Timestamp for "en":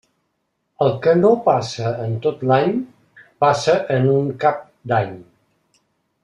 2.05-2.15, 3.99-4.09